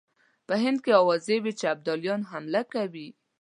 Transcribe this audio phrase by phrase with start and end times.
[0.47, 3.07] په هند کې آوازې وې چې ابدالي حمله کوي.